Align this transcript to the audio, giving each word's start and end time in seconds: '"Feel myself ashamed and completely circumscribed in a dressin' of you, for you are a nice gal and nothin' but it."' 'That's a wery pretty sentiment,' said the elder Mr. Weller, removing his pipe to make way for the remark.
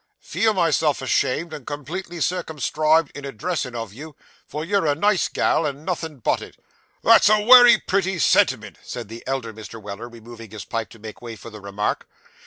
'"Feel 0.19 0.55
myself 0.55 0.99
ashamed 1.03 1.53
and 1.53 1.67
completely 1.67 2.19
circumscribed 2.19 3.15
in 3.15 3.23
a 3.23 3.31
dressin' 3.31 3.75
of 3.75 3.93
you, 3.93 4.15
for 4.47 4.65
you 4.65 4.77
are 4.77 4.87
a 4.87 4.95
nice 4.95 5.27
gal 5.27 5.63
and 5.63 5.85
nothin' 5.85 6.17
but 6.17 6.41
it."' 6.41 6.57
'That's 7.03 7.29
a 7.29 7.39
wery 7.43 7.77
pretty 7.77 8.17
sentiment,' 8.17 8.79
said 8.81 9.09
the 9.09 9.23
elder 9.27 9.53
Mr. 9.53 9.79
Weller, 9.79 10.09
removing 10.09 10.49
his 10.49 10.65
pipe 10.65 10.89
to 10.89 10.97
make 10.97 11.21
way 11.21 11.35
for 11.35 11.51
the 11.51 11.61
remark. 11.61 12.09